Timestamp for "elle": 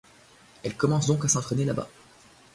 0.63-0.75